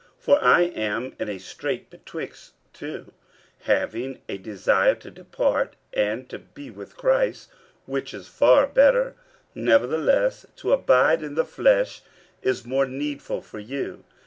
[0.17, 3.11] 50:001:023 For I am in a strait betwixt two,
[3.65, 7.49] having a desire to depart, and to be with Christ;
[7.85, 9.13] which is far better:
[9.55, 12.01] 50:001:024 Nevertheless to abide in the flesh
[12.41, 14.03] is more needful for you.